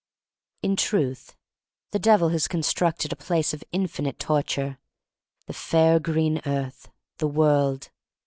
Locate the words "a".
3.13-3.15